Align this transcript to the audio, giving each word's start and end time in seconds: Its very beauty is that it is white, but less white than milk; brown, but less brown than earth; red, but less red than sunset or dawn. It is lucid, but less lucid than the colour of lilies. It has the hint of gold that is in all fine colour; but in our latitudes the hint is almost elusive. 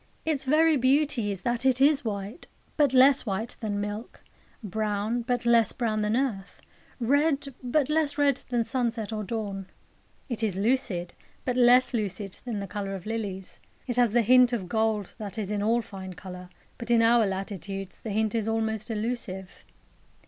Its 0.25 0.45
very 0.45 0.77
beauty 0.77 1.29
is 1.29 1.43
that 1.43 1.63
it 1.63 1.79
is 1.79 2.03
white, 2.03 2.47
but 2.75 2.91
less 2.91 3.23
white 3.27 3.55
than 3.59 3.79
milk; 3.79 4.21
brown, 4.63 5.21
but 5.21 5.45
less 5.45 5.73
brown 5.73 6.01
than 6.01 6.17
earth; 6.17 6.59
red, 6.99 7.53
but 7.61 7.87
less 7.87 8.17
red 8.17 8.37
than 8.49 8.63
sunset 8.65 9.13
or 9.13 9.23
dawn. 9.23 9.67
It 10.27 10.41
is 10.41 10.55
lucid, 10.57 11.13
but 11.45 11.55
less 11.55 11.93
lucid 11.93 12.39
than 12.45 12.59
the 12.59 12.65
colour 12.65 12.95
of 12.95 13.05
lilies. 13.05 13.59
It 13.85 13.97
has 13.97 14.11
the 14.11 14.23
hint 14.23 14.53
of 14.53 14.67
gold 14.67 15.13
that 15.19 15.37
is 15.37 15.51
in 15.51 15.61
all 15.61 15.83
fine 15.83 16.15
colour; 16.15 16.49
but 16.79 16.89
in 16.89 17.03
our 17.03 17.27
latitudes 17.27 18.01
the 18.01 18.09
hint 18.09 18.33
is 18.33 18.47
almost 18.47 18.89
elusive. 18.89 19.63